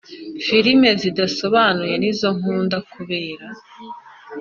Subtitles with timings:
[0.45, 3.47] filimi zidasobanuye nizo nkunda kureba